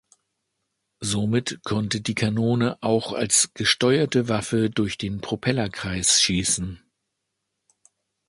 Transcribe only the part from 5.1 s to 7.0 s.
Propellerkreis schießen.